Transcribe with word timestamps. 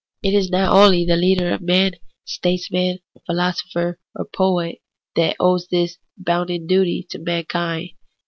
It 0.23 0.33
is 0.33 0.49
not 0.49 0.75
only 0.75 1.05
the 1.05 1.15
leader 1.15 1.51
of 1.53 1.61
men, 1.61 1.91
statesman, 2.25 3.01
philo 3.27 3.51
sopher, 3.51 3.99
or 4.15 4.25
poet, 4.25 4.79
that 5.15 5.35
owes 5.39 5.67
this 5.67 5.99
bounden 6.17 6.65
duty 6.65 7.05
to 7.11 7.19
man 7.19 7.43
kind. 7.45 7.89